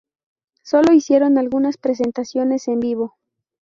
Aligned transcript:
Sólo 0.63 0.93
hicieron 0.93 1.37
algunas 1.37 1.77
presentaciones 1.77 2.67
en 2.67 2.79
vivo. 2.79 3.13